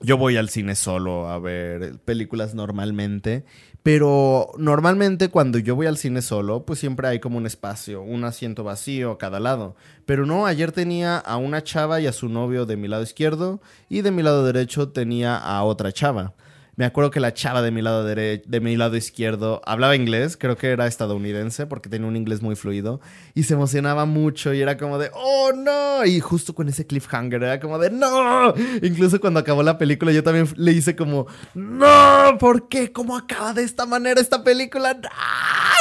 yo 0.00 0.16
voy 0.16 0.38
al 0.38 0.48
cine 0.48 0.74
solo 0.74 1.28
a 1.28 1.38
ver 1.38 1.98
películas 1.98 2.54
normalmente, 2.54 3.44
pero 3.82 4.52
normalmente 4.56 5.28
cuando 5.28 5.58
yo 5.58 5.76
voy 5.76 5.86
al 5.86 5.98
cine 5.98 6.22
solo, 6.22 6.64
pues 6.64 6.78
siempre 6.78 7.08
hay 7.08 7.20
como 7.20 7.36
un 7.36 7.44
espacio, 7.44 8.00
un 8.00 8.24
asiento 8.24 8.64
vacío 8.64 9.10
a 9.10 9.18
cada 9.18 9.38
lado. 9.38 9.76
Pero 10.06 10.24
no, 10.24 10.46
ayer 10.46 10.72
tenía 10.72 11.18
a 11.18 11.36
una 11.36 11.62
chava 11.62 12.00
y 12.00 12.06
a 12.06 12.12
su 12.12 12.30
novio 12.30 12.64
de 12.64 12.78
mi 12.78 12.88
lado 12.88 13.02
izquierdo 13.02 13.60
y 13.90 14.00
de 14.00 14.10
mi 14.10 14.22
lado 14.22 14.42
derecho 14.42 14.88
tenía 14.88 15.36
a 15.36 15.62
otra 15.62 15.92
chava. 15.92 16.32
Me 16.76 16.84
acuerdo 16.84 17.10
que 17.10 17.20
la 17.20 17.32
chava 17.32 17.62
de 17.62 17.70
mi 17.70 17.80
lado 17.80 18.04
de 18.04 18.60
mi 18.60 18.76
lado 18.76 18.96
izquierdo 18.96 19.62
hablaba 19.64 19.96
inglés, 19.96 20.36
creo 20.36 20.58
que 20.58 20.68
era 20.70 20.86
estadounidense 20.86 21.66
porque 21.66 21.88
tenía 21.88 22.06
un 22.06 22.16
inglés 22.16 22.42
muy 22.42 22.54
fluido 22.54 23.00
y 23.34 23.44
se 23.44 23.54
emocionaba 23.54 24.04
mucho 24.04 24.52
y 24.52 24.60
era 24.60 24.76
como 24.76 24.98
de, 24.98 25.10
"Oh, 25.14 25.52
no." 25.56 26.04
Y 26.04 26.20
justo 26.20 26.54
con 26.54 26.68
ese 26.68 26.86
cliffhanger 26.86 27.42
era 27.42 27.60
como 27.60 27.78
de, 27.78 27.90
"No." 27.90 28.54
Incluso 28.82 29.18
cuando 29.22 29.40
acabó 29.40 29.62
la 29.62 29.78
película 29.78 30.12
yo 30.12 30.22
también 30.22 30.48
le 30.56 30.72
hice 30.72 30.94
como, 30.94 31.26
"No, 31.54 32.36
¿por 32.38 32.68
qué? 32.68 32.92
¿Cómo 32.92 33.16
acaba 33.16 33.54
de 33.54 33.62
esta 33.62 33.86
manera 33.86 34.20
esta 34.20 34.44
película?" 34.44 35.00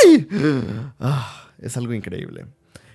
¡Ay! 0.01 0.27
Ah, 1.01 1.49
es 1.59 1.75
algo 1.75 1.93
increíble. 1.93 2.45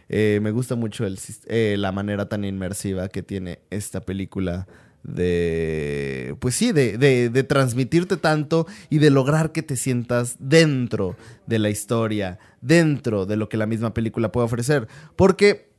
Eh, 0.09 0.41
me 0.43 0.51
gusta 0.53 0.75
mucho 0.75 1.05
eh, 1.47 1.77
la 1.79 1.93
manera 1.93 2.29
tan 2.31 2.45
inmersiva 2.45 3.09
que 3.09 3.23
tiene 3.23 3.61
esta 3.71 4.01
película 4.01 4.67
de, 5.03 6.37
pues 6.41 6.55
sí, 6.55 6.73
de, 6.73 6.99
de, 6.99 7.43
transmitirte 7.45 8.17
tanto 8.17 8.67
y 8.91 8.99
de 8.99 9.11
lograr 9.11 9.53
que 9.53 9.63
te 9.63 9.77
sientas 9.77 10.37
dentro 10.39 11.17
de 11.47 11.59
la 11.59 11.71
historia, 11.71 12.39
dentro 12.61 13.27
de 13.27 13.37
lo 13.37 13.49
que 13.49 13.57
la 13.57 13.67
misma 13.67 13.95
película 13.95 14.31
puede 14.33 14.47
ofrecer. 14.47 14.89
Porque, 15.17 15.71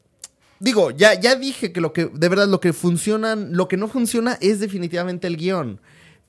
digo, 0.59 0.91
ya, 0.91 1.19
ya 1.19 1.35
dije 1.35 1.71
que 1.71 1.81
lo 1.81 1.93
que, 1.93 2.05
de 2.05 2.29
verdad, 2.29 2.47
lo 2.47 2.59
que 2.59 2.73
funciona, 2.73 3.35
lo 3.35 3.67
que 3.67 3.77
no 3.77 3.87
funciona 3.87 4.37
es 4.41 4.59
definitivamente 4.59 5.27
el 5.27 5.37
guion. 5.37 5.79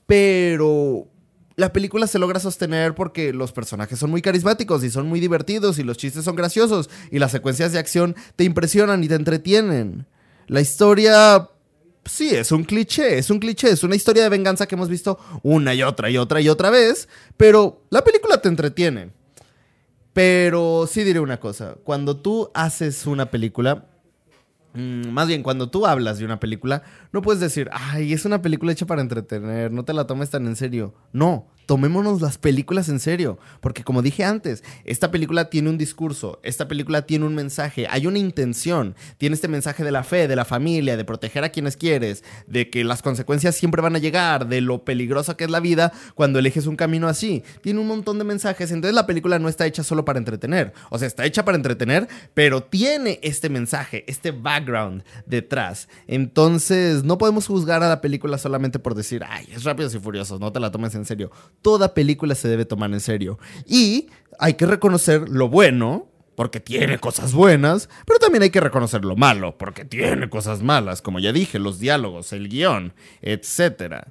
Pero 0.05 1.07
la 1.55 1.71
película 1.73 2.07
se 2.07 2.19
logra 2.19 2.39
sostener 2.39 2.95
porque 2.95 3.33
los 3.33 3.51
personajes 3.51 3.99
son 3.99 4.11
muy 4.11 4.21
carismáticos 4.21 4.83
y 4.83 4.89
son 4.89 5.07
muy 5.07 5.19
divertidos 5.19 5.79
y 5.79 5.83
los 5.83 5.97
chistes 5.97 6.25
son 6.25 6.35
graciosos 6.35 6.89
y 7.11 7.19
las 7.19 7.31
secuencias 7.31 7.71
de 7.71 7.79
acción 7.79 8.15
te 8.35 8.43
impresionan 8.43 9.03
y 9.03 9.07
te 9.07 9.15
entretienen. 9.15 10.07
La 10.47 10.61
historia 10.61 11.49
sí, 12.05 12.29
es 12.35 12.51
un 12.51 12.63
cliché, 12.63 13.17
es 13.17 13.29
un 13.29 13.39
cliché, 13.39 13.69
es 13.69 13.83
una 13.83 13.95
historia 13.95 14.23
de 14.23 14.29
venganza 14.29 14.67
que 14.67 14.75
hemos 14.75 14.89
visto 14.89 15.19
una 15.43 15.73
y 15.73 15.83
otra 15.83 16.09
y 16.09 16.17
otra 16.17 16.41
y 16.41 16.49
otra 16.49 16.69
vez, 16.69 17.07
pero 17.37 17.83
la 17.89 18.03
película 18.03 18.41
te 18.41 18.49
entretiene. 18.49 19.11
Pero 20.13 20.87
sí 20.87 21.03
diré 21.03 21.19
una 21.19 21.39
cosa, 21.39 21.75
cuando 21.83 22.17
tú 22.17 22.51
haces 22.53 23.07
una 23.07 23.31
película, 23.31 23.87
mm, 24.73 25.07
más 25.09 25.27
bien 25.27 25.41
cuando 25.41 25.71
tú 25.71 25.87
hablas 25.87 26.19
de 26.19 26.25
una 26.25 26.39
película, 26.39 26.83
no 27.11 27.23
puedes 27.23 27.41
decir, 27.41 27.69
ay, 27.71 28.13
es 28.13 28.23
una 28.25 28.41
película 28.41 28.71
hecha 28.71 28.85
para 28.85 29.01
entretener, 29.01 29.71
no 29.71 29.85
te 29.85 29.93
la 29.93 30.05
tomes 30.05 30.29
tan 30.29 30.45
en 30.45 30.55
serio. 30.55 30.93
No, 31.13 31.47
tomémonos 31.73 32.21
las 32.21 32.37
películas 32.37 32.87
en 32.87 32.99
serio, 32.99 33.39
porque 33.59 33.83
como 33.83 34.03
dije 34.03 34.23
antes, 34.23 34.63
esta 34.85 35.09
película 35.09 35.49
tiene 35.49 35.71
un 35.71 35.79
discurso, 35.79 36.39
esta 36.43 36.67
película 36.67 37.07
tiene 37.07 37.25
un 37.25 37.33
mensaje, 37.33 37.87
hay 37.89 38.05
una 38.05 38.19
intención, 38.19 38.93
tiene 39.17 39.33
este 39.33 39.47
mensaje 39.47 39.83
de 39.83 39.89
la 39.89 40.03
fe, 40.03 40.27
de 40.27 40.35
la 40.35 40.45
familia, 40.45 40.97
de 40.97 41.03
proteger 41.03 41.43
a 41.43 41.49
quienes 41.49 41.75
quieres, 41.75 42.23
de 42.45 42.69
que 42.69 42.83
las 42.83 43.01
consecuencias 43.01 43.55
siempre 43.55 43.81
van 43.81 43.95
a 43.95 43.97
llegar, 43.97 44.47
de 44.47 44.61
lo 44.61 44.85
peligrosa 44.85 45.35
que 45.35 45.45
es 45.45 45.49
la 45.49 45.61
vida 45.61 45.91
cuando 46.13 46.37
eliges 46.37 46.67
un 46.67 46.75
camino 46.75 47.07
así. 47.07 47.41
Tiene 47.63 47.79
un 47.79 47.87
montón 47.87 48.19
de 48.19 48.23
mensajes, 48.23 48.69
entonces 48.69 48.93
la 48.93 49.07
película 49.07 49.39
no 49.39 49.49
está 49.49 49.65
hecha 49.65 49.83
solo 49.83 50.05
para 50.05 50.19
entretener, 50.19 50.73
o 50.91 50.99
sea, 50.99 51.07
está 51.07 51.25
hecha 51.25 51.43
para 51.43 51.57
entretener, 51.57 52.07
pero 52.35 52.61
tiene 52.61 53.19
este 53.23 53.49
mensaje, 53.49 54.03
este 54.05 54.29
background 54.29 55.03
detrás. 55.25 55.89
Entonces, 56.05 57.03
no 57.03 57.17
podemos 57.17 57.47
juzgar 57.47 57.81
a 57.81 57.89
la 57.89 57.99
película 57.99 58.37
solamente 58.37 58.77
por 58.77 58.93
decir, 58.93 59.23
ay, 59.27 59.47
es 59.51 59.63
Rápidos 59.63 59.95
y 59.95 59.99
Furiosos, 59.99 60.39
no 60.39 60.51
te 60.53 60.59
la 60.59 60.69
tomes 60.69 60.93
en 60.93 61.05
serio 61.05 61.31
toda 61.63 61.95
película 61.95 62.35
se 62.35 62.47
debe 62.47 62.65
tomar 62.65 62.93
en 62.93 62.99
serio. 62.99 63.39
Y 63.65 64.09
hay 64.37 64.53
que 64.53 64.67
reconocer 64.67 65.27
lo 65.29 65.49
bueno, 65.49 66.07
porque 66.35 66.59
tiene 66.59 66.99
cosas 66.99 67.33
buenas, 67.33 67.89
pero 68.05 68.19
también 68.19 68.43
hay 68.43 68.49
que 68.49 68.59
reconocer 68.59 69.03
lo 69.05 69.15
malo, 69.15 69.57
porque 69.57 69.85
tiene 69.85 70.29
cosas 70.29 70.61
malas, 70.61 71.01
como 71.01 71.19
ya 71.19 71.31
dije, 71.31 71.59
los 71.59 71.79
diálogos, 71.79 72.33
el 72.33 72.49
guion, 72.49 72.93
etcétera. 73.21 74.07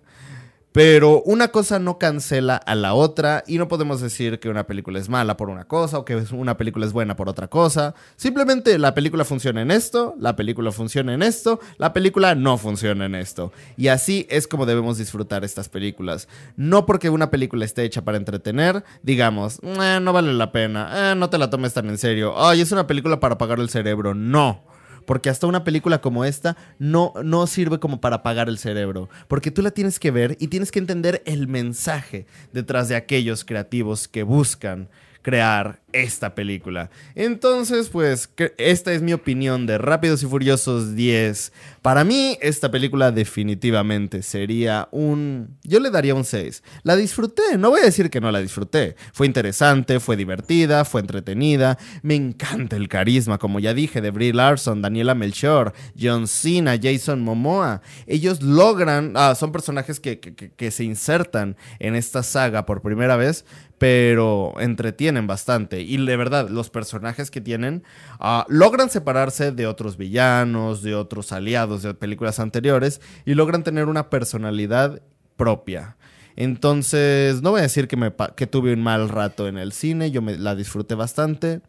Pero 0.72 1.22
una 1.24 1.48
cosa 1.48 1.78
no 1.78 1.98
cancela 1.98 2.56
a 2.56 2.74
la 2.74 2.94
otra 2.94 3.44
y 3.46 3.58
no 3.58 3.68
podemos 3.68 4.00
decir 4.00 4.40
que 4.40 4.48
una 4.48 4.66
película 4.66 4.98
es 4.98 5.10
mala 5.10 5.36
por 5.36 5.50
una 5.50 5.64
cosa 5.64 5.98
o 5.98 6.06
que 6.06 6.16
una 6.32 6.56
película 6.56 6.86
es 6.86 6.94
buena 6.94 7.14
por 7.14 7.28
otra 7.28 7.48
cosa. 7.48 7.94
Simplemente 8.16 8.78
la 8.78 8.94
película 8.94 9.26
funciona 9.26 9.60
en 9.60 9.70
esto, 9.70 10.14
la 10.18 10.34
película 10.34 10.72
funciona 10.72 11.12
en 11.12 11.22
esto, 11.22 11.60
la 11.76 11.92
película 11.92 12.34
no 12.34 12.56
funciona 12.56 13.04
en 13.04 13.14
esto. 13.14 13.52
Y 13.76 13.88
así 13.88 14.26
es 14.30 14.48
como 14.48 14.64
debemos 14.64 14.96
disfrutar 14.96 15.44
estas 15.44 15.68
películas. 15.68 16.26
No 16.56 16.86
porque 16.86 17.10
una 17.10 17.30
película 17.30 17.66
esté 17.66 17.84
hecha 17.84 18.02
para 18.02 18.16
entretener, 18.16 18.82
digamos, 19.02 19.60
eh, 19.62 19.98
no 20.00 20.14
vale 20.14 20.32
la 20.32 20.52
pena, 20.52 21.12
eh, 21.12 21.14
no 21.14 21.28
te 21.28 21.36
la 21.36 21.50
tomes 21.50 21.74
tan 21.74 21.90
en 21.90 21.98
serio, 21.98 22.34
ay, 22.36 22.62
es 22.62 22.72
una 22.72 22.86
película 22.86 23.20
para 23.20 23.34
apagar 23.34 23.60
el 23.60 23.68
cerebro. 23.68 24.14
No 24.14 24.71
porque 25.04 25.30
hasta 25.30 25.46
una 25.46 25.64
película 25.64 26.00
como 26.00 26.24
esta 26.24 26.56
no, 26.78 27.12
no 27.22 27.46
sirve 27.46 27.78
como 27.78 28.00
para 28.00 28.16
apagar 28.16 28.48
el 28.48 28.58
cerebro, 28.58 29.08
porque 29.28 29.50
tú 29.50 29.62
la 29.62 29.70
tienes 29.70 29.98
que 29.98 30.10
ver 30.10 30.36
y 30.40 30.48
tienes 30.48 30.70
que 30.70 30.78
entender 30.78 31.22
el 31.26 31.48
mensaje 31.48 32.26
detrás 32.52 32.88
de 32.88 32.96
aquellos 32.96 33.44
creativos 33.44 34.08
que 34.08 34.22
buscan 34.22 34.88
crear 35.22 35.80
esta 35.92 36.34
película. 36.34 36.90
Entonces, 37.14 37.88
pues, 37.88 38.30
esta 38.58 38.92
es 38.92 39.02
mi 39.02 39.12
opinión 39.12 39.66
de 39.66 39.78
Rápidos 39.78 40.22
y 40.22 40.26
Furiosos 40.26 40.94
10. 40.94 41.52
Para 41.82 42.04
mí, 42.04 42.38
esta 42.40 42.70
película 42.70 43.12
definitivamente 43.12 44.22
sería 44.22 44.88
un... 44.90 45.58
Yo 45.62 45.80
le 45.80 45.90
daría 45.90 46.14
un 46.14 46.24
6. 46.24 46.62
La 46.82 46.96
disfruté, 46.96 47.58
no 47.58 47.70
voy 47.70 47.80
a 47.80 47.84
decir 47.84 48.10
que 48.10 48.20
no 48.20 48.30
la 48.30 48.40
disfruté. 48.40 48.96
Fue 49.12 49.26
interesante, 49.26 50.00
fue 50.00 50.16
divertida, 50.16 50.84
fue 50.84 51.00
entretenida. 51.00 51.78
Me 52.02 52.14
encanta 52.14 52.76
el 52.76 52.88
carisma, 52.88 53.38
como 53.38 53.60
ya 53.60 53.74
dije, 53.74 54.00
de 54.00 54.10
Brie 54.10 54.32
Larson, 54.32 54.82
Daniela 54.82 55.14
Melchor, 55.14 55.72
John 56.00 56.26
Cena, 56.26 56.78
Jason 56.82 57.20
Momoa. 57.20 57.82
Ellos 58.06 58.42
logran... 58.42 59.12
Ah, 59.14 59.34
son 59.34 59.52
personajes 59.52 60.00
que, 60.00 60.20
que 60.20 60.70
se 60.70 60.84
insertan 60.84 61.56
en 61.78 61.94
esta 61.94 62.22
saga 62.22 62.66
por 62.66 62.82
primera 62.82 63.16
vez, 63.16 63.44
pero 63.82 64.54
entretienen 64.60 65.26
bastante. 65.26 65.80
Y 65.80 65.96
de 65.96 66.16
verdad, 66.16 66.48
los 66.48 66.70
personajes 66.70 67.32
que 67.32 67.40
tienen 67.40 67.82
ah, 68.20 68.46
logran 68.48 68.90
separarse 68.90 69.50
de 69.50 69.66
otros 69.66 69.96
villanos, 69.96 70.84
de 70.84 70.94
otros 70.94 71.32
aliados 71.32 71.82
de 71.82 71.92
películas 71.92 72.38
anteriores 72.38 73.00
y 73.26 73.34
logran 73.34 73.64
tener 73.64 73.88
una 73.88 74.08
personalidad 74.08 75.02
propia. 75.36 75.96
Entonces, 76.36 77.42
no 77.42 77.50
voy 77.50 77.58
a 77.58 77.64
decir 77.64 77.88
que, 77.88 77.96
me, 77.96 78.12
que 78.36 78.46
tuve 78.46 78.72
un 78.72 78.84
mal 78.84 79.08
rato 79.08 79.48
en 79.48 79.58
el 79.58 79.72
cine, 79.72 80.12
yo 80.12 80.22
me, 80.22 80.38
la 80.38 80.54
disfruté 80.54 80.94
bastante. 80.94 81.60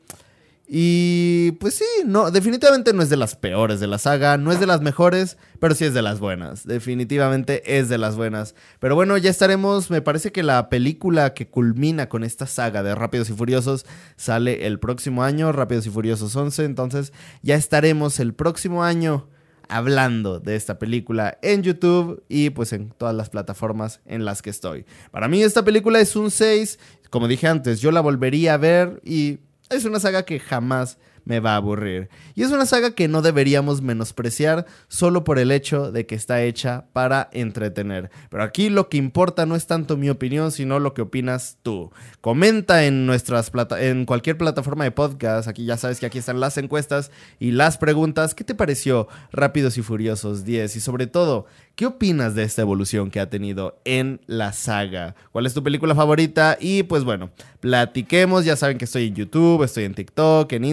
Y 0.65 1.51
pues 1.59 1.75
sí, 1.75 1.85
no, 2.05 2.31
definitivamente 2.31 2.93
no 2.93 3.03
es 3.03 3.09
de 3.09 3.17
las 3.17 3.35
peores 3.35 3.81
de 3.81 3.87
la 3.87 3.97
saga, 3.97 4.37
no 4.37 4.51
es 4.51 4.61
de 4.61 4.65
las 4.65 4.81
mejores, 4.81 5.37
pero 5.59 5.75
sí 5.75 5.83
es 5.83 5.93
de 5.93 6.01
las 6.01 6.19
buenas. 6.19 6.65
Definitivamente 6.65 7.77
es 7.77 7.89
de 7.89 7.97
las 7.97 8.15
buenas. 8.15 8.55
Pero 8.79 8.95
bueno, 8.95 9.17
ya 9.17 9.29
estaremos, 9.29 9.91
me 9.91 10.01
parece 10.01 10.31
que 10.31 10.41
la 10.41 10.69
película 10.69 11.33
que 11.33 11.47
culmina 11.47 12.07
con 12.07 12.23
esta 12.23 12.47
saga 12.47 12.81
de 12.81 12.95
Rápidos 12.95 13.29
y 13.29 13.33
Furiosos 13.33 13.85
sale 14.15 14.65
el 14.65 14.79
próximo 14.79 15.23
año, 15.23 15.51
Rápidos 15.51 15.85
y 15.85 15.89
Furiosos 15.89 16.35
11, 16.35 16.63
entonces 16.63 17.11
ya 17.41 17.55
estaremos 17.55 18.19
el 18.19 18.33
próximo 18.33 18.83
año 18.83 19.27
hablando 19.67 20.39
de 20.39 20.55
esta 20.55 20.79
película 20.79 21.37
en 21.41 21.63
YouTube 21.63 22.23
y 22.29 22.51
pues 22.51 22.73
en 22.73 22.89
todas 22.89 23.15
las 23.15 23.29
plataformas 23.29 24.01
en 24.05 24.23
las 24.23 24.41
que 24.41 24.49
estoy. 24.49 24.85
Para 25.11 25.27
mí 25.27 25.43
esta 25.43 25.63
película 25.63 25.99
es 25.99 26.15
un 26.15 26.31
6, 26.31 26.79
como 27.09 27.27
dije 27.27 27.47
antes, 27.47 27.81
yo 27.81 27.91
la 27.91 28.01
volvería 28.01 28.53
a 28.53 28.57
ver 28.57 29.01
y 29.03 29.39
es 29.69 29.85
una 29.85 29.99
saga 29.99 30.23
que 30.23 30.39
jamás 30.39 30.97
me 31.25 31.39
va 31.39 31.53
a 31.53 31.57
aburrir. 31.57 32.09
Y 32.35 32.43
es 32.43 32.51
una 32.51 32.65
saga 32.65 32.95
que 32.95 33.07
no 33.07 33.21
deberíamos 33.21 33.81
menospreciar 33.81 34.65
solo 34.87 35.23
por 35.23 35.39
el 35.39 35.51
hecho 35.51 35.91
de 35.91 36.05
que 36.05 36.15
está 36.15 36.41
hecha 36.43 36.85
para 36.93 37.29
entretener. 37.31 38.09
Pero 38.29 38.43
aquí 38.43 38.69
lo 38.69 38.89
que 38.89 38.97
importa 38.97 39.45
no 39.45 39.55
es 39.55 39.67
tanto 39.67 39.97
mi 39.97 40.09
opinión, 40.09 40.51
sino 40.51 40.79
lo 40.79 40.93
que 40.93 41.01
opinas 41.01 41.57
tú. 41.63 41.91
Comenta 42.21 42.85
en 42.85 43.05
nuestras 43.05 43.51
en 43.79 44.05
cualquier 44.05 44.37
plataforma 44.37 44.83
de 44.83 44.91
podcast, 44.91 45.47
aquí 45.47 45.65
ya 45.65 45.77
sabes 45.77 45.99
que 45.99 46.05
aquí 46.05 46.17
están 46.17 46.39
las 46.39 46.57
encuestas 46.57 47.11
y 47.39 47.51
las 47.51 47.77
preguntas. 47.77 48.35
¿Qué 48.35 48.43
te 48.43 48.55
pareció 48.55 49.07
Rápidos 49.31 49.77
y 49.77 49.81
Furiosos 49.81 50.43
10? 50.43 50.75
Y 50.75 50.79
sobre 50.79 51.07
todo, 51.07 51.45
¿qué 51.75 51.85
opinas 51.85 52.35
de 52.35 52.43
esta 52.43 52.61
evolución 52.61 53.11
que 53.11 53.19
ha 53.19 53.29
tenido 53.29 53.79
en 53.85 54.21
la 54.27 54.53
saga? 54.53 55.15
¿Cuál 55.31 55.45
es 55.45 55.53
tu 55.53 55.63
película 55.63 55.95
favorita? 55.95 56.57
Y 56.59 56.83
pues 56.83 57.03
bueno, 57.03 57.31
platiquemos, 57.59 58.45
ya 58.45 58.55
saben 58.55 58.77
que 58.77 58.85
estoy 58.85 59.07
en 59.07 59.15
YouTube, 59.15 59.63
estoy 59.63 59.85
en 59.85 59.93
TikTok, 59.93 60.51
en 60.53 60.65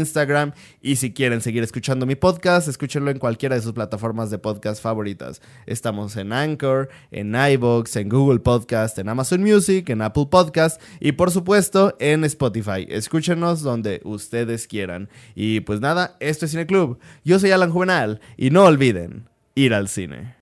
Y 0.80 0.96
si 0.96 1.12
quieren 1.12 1.40
seguir 1.40 1.62
escuchando 1.62 2.06
mi 2.06 2.14
podcast, 2.14 2.68
escúchenlo 2.68 3.10
en 3.10 3.18
cualquiera 3.18 3.56
de 3.56 3.62
sus 3.62 3.72
plataformas 3.72 4.30
de 4.30 4.38
podcast 4.38 4.82
favoritas. 4.82 5.40
Estamos 5.66 6.16
en 6.16 6.32
Anchor, 6.32 6.88
en 7.10 7.34
iBox, 7.34 7.96
en 7.96 8.08
Google 8.08 8.40
Podcast, 8.40 8.98
en 8.98 9.08
Amazon 9.08 9.42
Music, 9.42 9.88
en 9.90 10.02
Apple 10.02 10.26
Podcast 10.30 10.80
y 11.00 11.12
por 11.12 11.30
supuesto 11.30 11.96
en 11.98 12.24
Spotify. 12.24 12.86
Escúchenos 12.88 13.62
donde 13.62 14.00
ustedes 14.04 14.66
quieran. 14.66 15.08
Y 15.34 15.60
pues 15.60 15.80
nada, 15.80 16.16
esto 16.20 16.44
es 16.44 16.50
Cine 16.50 16.66
Club. 16.66 16.98
Yo 17.24 17.38
soy 17.38 17.50
Alan 17.50 17.70
Juvenal 17.70 18.20
y 18.36 18.50
no 18.50 18.64
olviden 18.64 19.28
ir 19.54 19.74
al 19.74 19.88
cine. 19.88 20.34